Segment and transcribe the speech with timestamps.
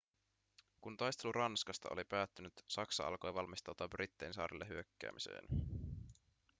[0.81, 5.45] kun taistelu ranskasta oli päättynyt saksa alkoi valmistautua brittein saarille hyökkäämiseen